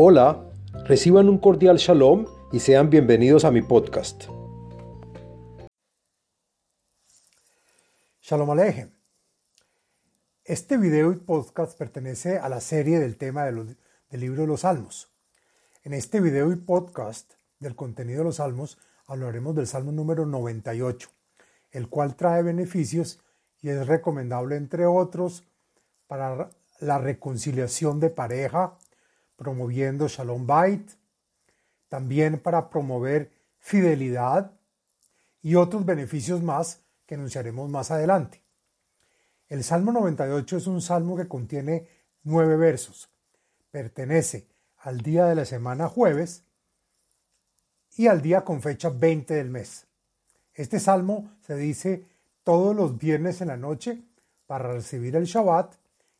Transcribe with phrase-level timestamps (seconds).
[0.00, 0.48] Hola,
[0.84, 4.26] reciban un cordial shalom y sean bienvenidos a mi podcast.
[8.22, 8.92] Shalom Alejem.
[10.44, 13.76] Este video y podcast pertenece a la serie del tema del
[14.12, 15.10] libro de los Salmos.
[15.82, 21.10] En este video y podcast del contenido de los Salmos hablaremos del Salmo número 98,
[21.72, 23.20] el cual trae beneficios
[23.62, 25.42] y es recomendable, entre otros,
[26.06, 28.78] para la reconciliación de pareja,
[29.38, 30.90] promoviendo Shalom Bait,
[31.88, 33.30] también para promover
[33.60, 34.50] fidelidad
[35.40, 38.42] y otros beneficios más que anunciaremos más adelante.
[39.48, 41.86] El Salmo 98 es un salmo que contiene
[42.24, 43.08] nueve versos.
[43.70, 44.46] Pertenece
[44.78, 46.42] al día de la semana jueves
[47.96, 49.86] y al día con fecha 20 del mes.
[50.52, 52.04] Este salmo se dice
[52.42, 54.02] todos los viernes en la noche
[54.48, 55.74] para recibir el Shabbat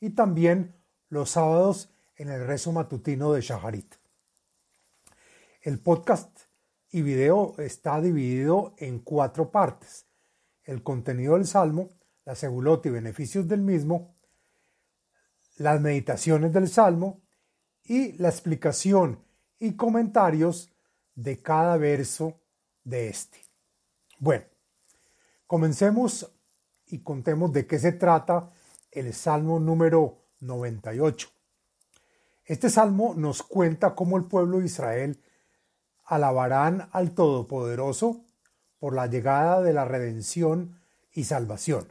[0.00, 0.74] y también
[1.08, 3.94] los sábados en el rezo matutino de Shaharit.
[5.62, 6.42] El podcast
[6.90, 10.06] y video está dividido en cuatro partes.
[10.62, 11.90] El contenido del Salmo,
[12.24, 14.14] la segulot y beneficios del mismo,
[15.56, 17.22] las meditaciones del Salmo
[17.82, 19.24] y la explicación
[19.58, 20.72] y comentarios
[21.14, 22.40] de cada verso
[22.82, 23.38] de este.
[24.18, 24.44] Bueno,
[25.46, 26.30] comencemos
[26.86, 28.50] y contemos de qué se trata
[28.90, 31.28] el Salmo número 98.
[32.46, 35.18] Este salmo nos cuenta cómo el pueblo de Israel
[36.04, 38.22] alabarán al Todopoderoso
[38.78, 40.78] por la llegada de la redención
[41.10, 41.90] y salvación.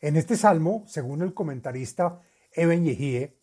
[0.00, 2.20] En este salmo, según el comentarista
[2.52, 3.36] Eben Yehie,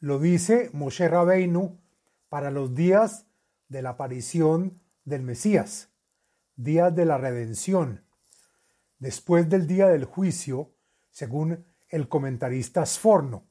[0.00, 1.80] lo dice Moshe Rabeinu
[2.28, 3.24] para los días
[3.68, 5.88] de la aparición del Mesías,
[6.56, 8.04] días de la redención,
[8.98, 10.74] después del día del juicio,
[11.10, 13.46] según el comentarista Sforno,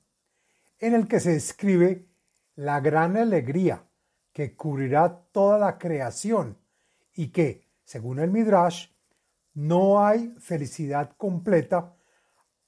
[0.81, 2.07] en el que se describe
[2.55, 3.85] la gran alegría
[4.33, 6.57] que cubrirá toda la creación
[7.13, 8.87] y que, según el Midrash,
[9.53, 11.93] no hay felicidad completa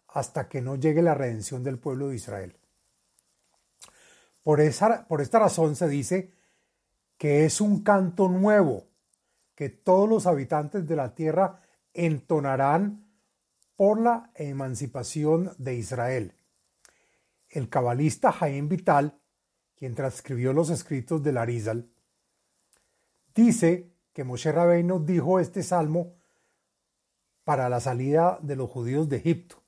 [0.10, 2.56] hasta que no llegue la redención del pueblo de Israel.
[4.44, 6.34] Por, esa, por esta razón se dice
[7.18, 8.86] que es un canto nuevo
[9.56, 11.62] que todos los habitantes de la tierra
[11.94, 13.08] entonarán
[13.76, 16.34] por la emancipación de Israel
[17.54, 19.20] el cabalista Jaime Vital,
[19.76, 21.90] quien transcribió los escritos del Arizal,
[23.36, 26.16] dice que Moshe Rabbeinu dijo este salmo
[27.44, 29.62] para la salida de los judíos de Egipto.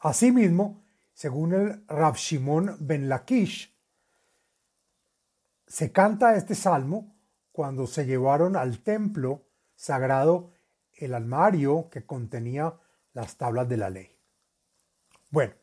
[0.00, 0.80] Asimismo,
[1.14, 3.74] según el Rav Shimon ben Lakish,
[5.66, 7.16] se canta este salmo
[7.50, 9.42] cuando se llevaron al templo
[9.74, 10.52] sagrado
[10.92, 12.74] el armario que contenía
[13.12, 14.16] las tablas de la ley.
[15.30, 15.54] Bueno,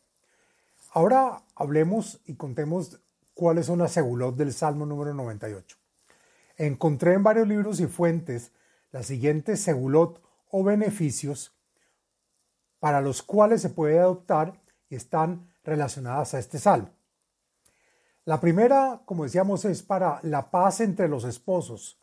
[0.95, 3.01] Ahora hablemos y contemos
[3.33, 5.75] cuáles son las segulot del Salmo número 98.
[6.55, 8.53] Encontré en varios libros y fuentes
[8.93, 11.53] las siguientes segulot o beneficios
[12.79, 14.53] para los cuales se puede adoptar
[14.89, 16.91] y están relacionadas a este salmo.
[18.23, 21.99] La primera, como decíamos, es para la paz entre los esposos,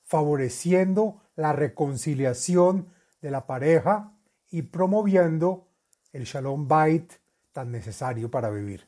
[0.00, 2.88] favoreciendo la reconciliación
[3.20, 4.16] de la pareja
[4.48, 5.68] y promoviendo
[6.14, 7.12] el shalom bait
[7.54, 8.86] tan necesario para vivir.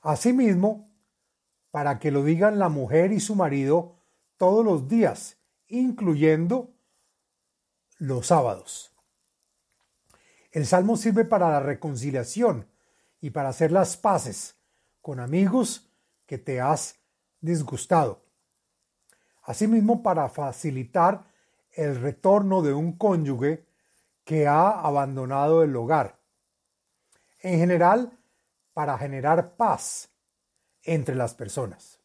[0.00, 0.90] Asimismo,
[1.70, 3.96] para que lo digan la mujer y su marido
[4.38, 5.36] todos los días,
[5.68, 6.70] incluyendo
[7.98, 8.92] los sábados.
[10.52, 12.66] El salmo sirve para la reconciliación
[13.20, 14.56] y para hacer las paces
[15.02, 15.90] con amigos
[16.26, 16.96] que te has
[17.40, 18.24] disgustado.
[19.42, 21.26] Asimismo, para facilitar
[21.72, 23.66] el retorno de un cónyuge
[24.24, 26.23] que ha abandonado el hogar
[27.44, 28.10] en general
[28.72, 30.08] para generar paz
[30.82, 32.00] entre las personas.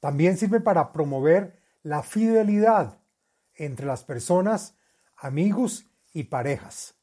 [0.00, 2.98] También sirve para promover la fidelidad
[3.56, 4.74] entre las personas,
[5.16, 6.94] amigos y parejas.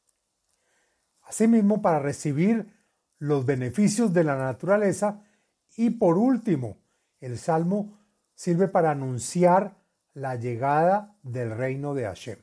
[1.24, 2.72] Asimismo, para recibir
[3.18, 5.22] los beneficios de la naturaleza
[5.76, 6.78] y por último,
[7.20, 7.98] el salmo
[8.34, 9.76] sirve para anunciar
[10.14, 12.38] la llegada del reino de Hashem.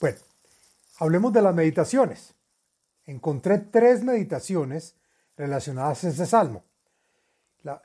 [0.00, 0.18] Bueno,
[0.98, 2.34] hablemos de las meditaciones
[3.06, 4.96] encontré tres meditaciones
[5.36, 6.64] relacionadas a este salmo.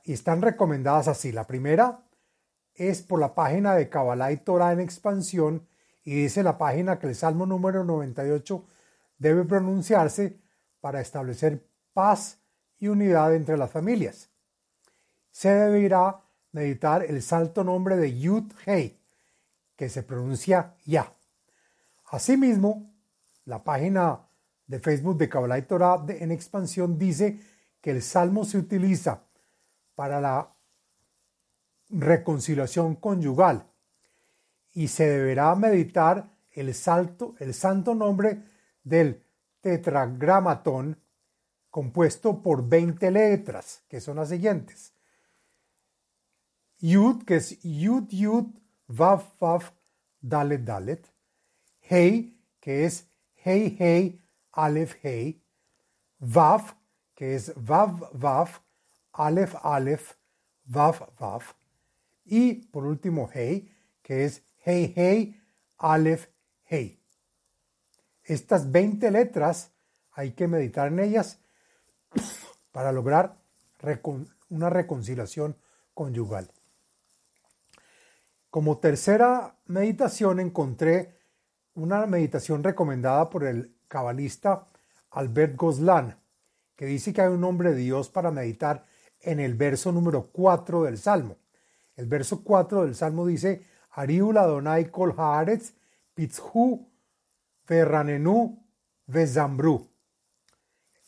[0.04, 1.31] y están recomendadas así.
[1.31, 2.01] La primera
[2.75, 5.68] es por la página de Kabbalah y Torah en expansión
[6.04, 8.66] y dice la página que el salmo número 98
[9.18, 10.39] debe pronunciarse
[10.81, 12.39] para establecer paz
[12.77, 14.30] y unidad entre las familias.
[15.31, 19.00] Se deberá meditar el salto nombre de Yud Hei,
[19.75, 21.12] que se pronuncia Ya.
[22.12, 22.92] Asimismo,
[23.45, 24.28] la página
[24.69, 27.39] de Facebook de Kabbalah y Torah en expansión dice
[27.81, 29.24] que el salmo se utiliza
[29.95, 30.54] para la
[31.89, 33.66] reconciliación conyugal
[34.74, 38.44] y se deberá meditar el, salto, el santo nombre
[38.83, 39.24] del
[39.62, 41.01] tetragramatón
[41.72, 44.94] compuesto por 20 letras, que son las siguientes.
[46.77, 48.45] Yud, que es Yud Yud
[48.88, 49.63] Vav Vav
[50.22, 51.12] Dalet Dalet.
[51.89, 53.07] Hei, que es
[53.44, 55.42] Hei Hei Aleph Hei.
[56.19, 56.75] Vav,
[57.16, 58.62] que es Vav Vav
[59.13, 60.13] Aleph Aleph
[60.66, 61.44] Vav Vav.
[62.25, 65.42] Y por último Hei, que es Hei Hei
[65.78, 66.28] Aleph
[66.66, 67.00] Hei.
[68.24, 69.72] Estas 20 letras
[70.12, 71.40] hay que meditar en ellas
[72.72, 73.38] para lograr
[74.50, 75.56] una reconciliación
[75.94, 76.51] conyugal.
[78.50, 81.16] Como tercera meditación encontré
[81.75, 84.65] una meditación recomendada por el cabalista
[85.12, 86.18] Albert Goslan,
[86.77, 88.86] que dice que hay un nombre de Dios para meditar
[89.19, 91.36] en el verso número 4 del Salmo.
[91.97, 95.74] El verso 4 del Salmo dice, Ariul Adonai Kol Haaretz
[96.13, 96.88] Pitzhu
[97.65, 98.63] Ferranenu
[99.07, 99.89] Vezambru.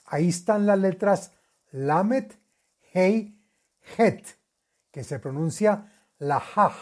[0.06, 1.32] Ahí están las letras
[1.72, 2.38] Lamet,
[2.94, 3.40] Hei,
[3.98, 4.26] Het,
[4.92, 5.90] que se pronuncia
[6.20, 6.76] Lahaj,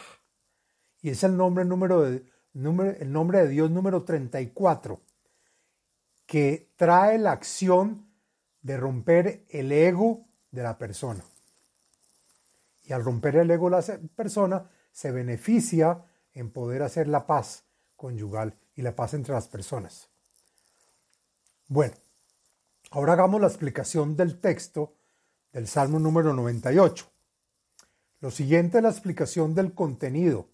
[1.01, 4.99] y es el nombre, número el nombre de Dios número 34,
[6.29, 8.07] que trae la acción
[8.61, 11.25] de romper el ego de la persona.
[12.83, 17.63] Y al romper el ego de la persona, se beneficia en poder hacer la paz
[17.95, 20.09] conyugal y la paz entre las personas.
[21.67, 21.95] Bueno,
[22.91, 24.95] Ahora hagamos la explicación del texto
[25.53, 27.05] del Salmo número 98.
[28.21, 30.49] Lo siguiente es la explicación del contenido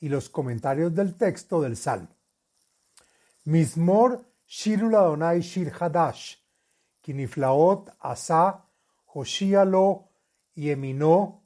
[0.00, 2.08] y los comentarios del texto del Salmo.
[3.44, 4.27] Mismor
[9.12, 10.08] Hoshialo,
[10.54, 11.42] Yemino,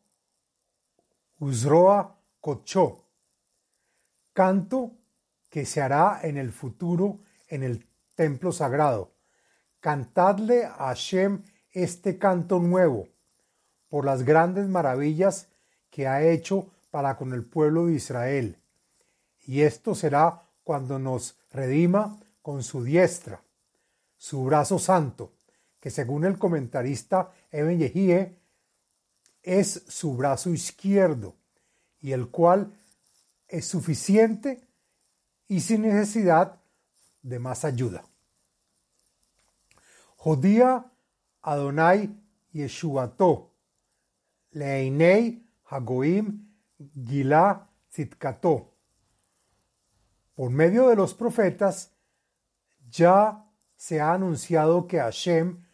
[1.41, 3.09] Uzroa, Kocho.
[4.33, 4.93] Canto
[5.51, 7.19] que se hará en el futuro
[7.49, 9.13] en el templo sagrado
[9.81, 13.09] Cantadle a Hashem este canto nuevo
[13.89, 15.49] por las grandes maravillas
[15.91, 18.59] que ha hecho para con el pueblo de Israel.
[19.45, 23.43] Y esto será cuando nos redima con su diestra,
[24.17, 25.33] su brazo santo,
[25.81, 28.37] que según el comentarista Eben Yehie,
[29.43, 31.35] es su brazo izquierdo,
[32.01, 32.73] y el cual
[33.49, 34.67] es suficiente
[35.49, 36.61] y sin necesidad
[37.23, 38.05] de más ayuda.
[40.17, 40.91] Jodía
[41.43, 42.11] Adonai
[42.53, 43.51] Yeshuato,
[44.53, 46.49] Leinei Hagoim
[46.95, 48.73] Gila Zitkato.
[50.35, 51.92] Por medio de los profetas
[52.93, 53.45] ya
[53.77, 55.65] se ha anunciado que Hashem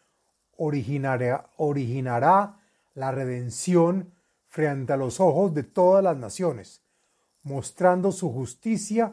[0.56, 2.60] originará, originará
[2.94, 4.12] la redención
[4.46, 6.82] frente a los ojos de todas las naciones,
[7.42, 9.12] mostrando su justicia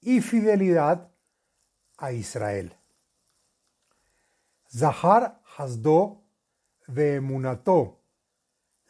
[0.00, 1.08] y fidelidad
[1.96, 2.74] a Israel.
[4.70, 6.22] Zahar Hasdo
[6.86, 7.98] ve'emunato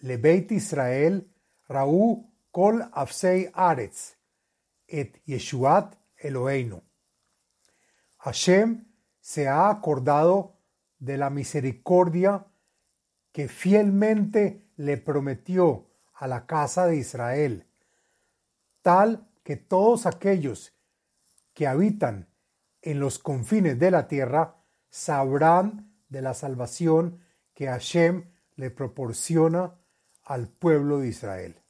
[0.00, 1.26] lebeit Israel
[1.68, 4.16] Raú kol afsei aretz
[4.86, 6.87] et Yeshuat Eloheinu.
[8.18, 8.86] Hashem
[9.20, 10.56] se ha acordado
[10.98, 12.46] de la misericordia
[13.32, 17.66] que fielmente le prometió a la casa de Israel,
[18.82, 20.72] tal que todos aquellos
[21.54, 22.28] que habitan
[22.82, 24.56] en los confines de la tierra
[24.90, 27.20] sabrán de la salvación
[27.54, 29.74] que Hashem le proporciona
[30.24, 31.62] al pueblo de Israel.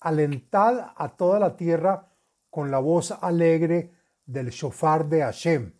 [0.00, 2.12] Alentad a toda la tierra
[2.50, 3.92] con la voz alegre
[4.26, 5.72] del shofar de Hashem.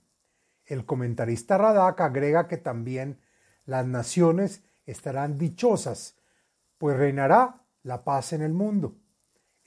[0.65, 3.21] El comentarista Radak agrega que también
[3.65, 6.17] las naciones estarán dichosas,
[6.79, 8.97] pues reinará la paz en el mundo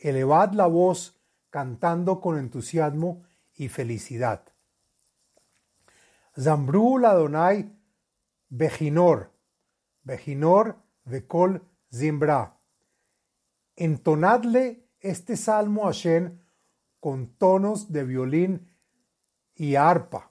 [0.01, 1.15] elevad la voz
[1.49, 3.23] cantando con entusiasmo
[3.53, 4.43] y felicidad.
[6.39, 7.71] Zambru Adonai
[8.49, 9.31] Bejinor,
[10.03, 11.61] Bejinor Vekol
[11.91, 12.57] Zimbra.
[13.75, 16.41] Entonadle este salmo a Shen
[16.99, 18.71] con tonos de violín
[19.55, 20.29] y arpa.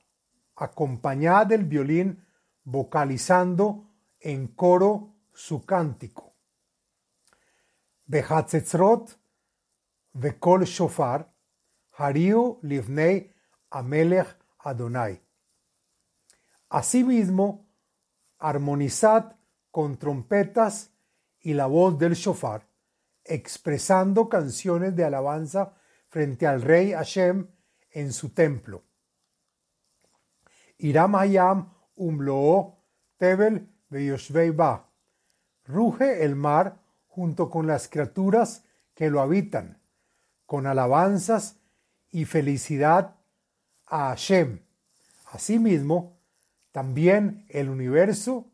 [0.57, 2.25] Acompañad el violín
[2.65, 6.35] vocalizando en coro su cántico.
[8.07, 9.19] Behatzetzrot
[10.13, 11.33] Vekol Shofar,
[11.97, 13.33] Hariu Livnei
[13.71, 15.21] Amelech Adonai.
[16.69, 17.69] Asimismo,
[18.39, 19.37] armonizad
[19.71, 20.91] con trompetas
[21.41, 22.67] y la voz del shofar,
[23.25, 25.75] expresando canciones de alabanza
[26.09, 27.49] frente al rey Hashem
[27.91, 28.85] en su templo.
[30.79, 32.79] Iram Hayam umloo
[33.19, 33.69] Tebel
[34.55, 34.89] ba.
[35.67, 39.81] Ruge el mar junto con las criaturas que lo habitan,
[40.47, 41.57] con alabanzas
[42.11, 43.17] y felicidad
[43.87, 44.61] a Hashem.
[45.33, 46.19] Asimismo,
[46.73, 48.47] también el universo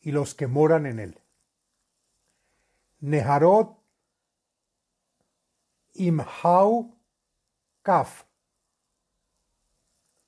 [0.00, 1.18] y los que moran en él.
[5.98, 6.94] Imhau
[7.82, 8.24] Kaf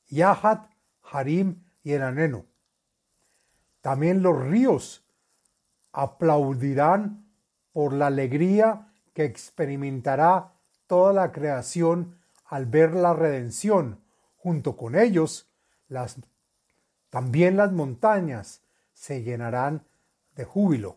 [0.08, 0.70] Yahat
[1.02, 2.46] Harim y Enaneno.
[3.80, 5.04] También los ríos
[5.92, 7.26] aplaudirán
[7.72, 10.52] por la alegría que experimentará
[10.86, 14.00] toda la creación al ver la redención.
[14.36, 15.50] Junto con ellos,
[15.88, 16.16] las,
[17.10, 18.62] también las montañas
[18.94, 19.84] se llenarán
[20.36, 20.96] de júbilo.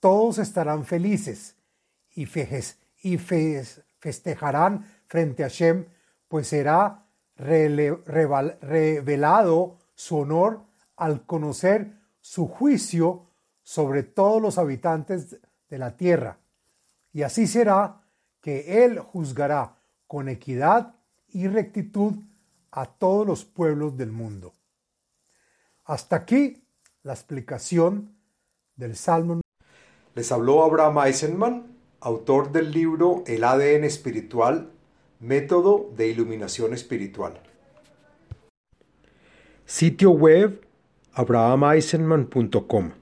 [0.00, 1.56] Todos estarán felices
[2.14, 2.26] y
[3.16, 5.86] festejarán frente a Shem,
[6.28, 7.06] pues será
[8.60, 10.64] revelado su honor
[10.96, 13.26] al conocer su juicio
[13.62, 16.38] sobre todos los habitantes de la tierra.
[17.12, 18.02] Y así será
[18.40, 20.94] que Él juzgará con equidad
[21.32, 22.14] y rectitud
[22.70, 24.52] a todos los pueblos del mundo.
[25.84, 26.62] Hasta aquí
[27.02, 28.14] la explicación
[28.76, 29.40] del Salmo.
[30.14, 31.66] Les habló Abraham Eisenman,
[32.00, 34.70] autor del libro El ADN espiritual,
[35.18, 37.40] método de iluminación espiritual.
[39.66, 40.66] Sitio web
[41.12, 42.99] abrahameisenman.com